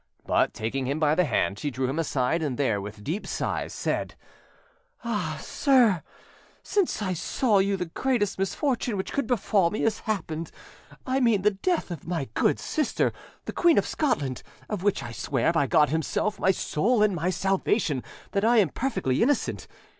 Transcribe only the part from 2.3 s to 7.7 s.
and there, with deep sighs, said— "Ah! sir, since I saw